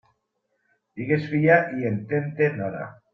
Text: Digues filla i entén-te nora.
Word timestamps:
Digues 1.01 1.27
filla 1.33 1.57
i 1.81 1.85
entén-te 1.91 2.49
nora. 2.59 2.89